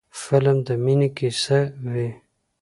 فلم 0.21 0.57
د 0.67 0.69
مینې 0.83 1.09
کیسه 1.17 1.59
وي 1.91 2.09